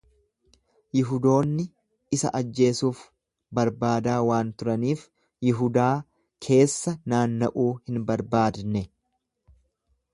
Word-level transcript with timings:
Yihudoonni 0.99 1.65
isa 2.17 2.31
ajjeesuuf 2.39 3.03
barbaadaa 3.59 4.17
waan 4.31 4.49
turaniif, 4.63 5.05
Yihudaa 5.49 5.93
keessa 6.47 6.97
naanna’uu 7.15 7.71
hin 7.91 8.05
barbaadne. 8.11 8.85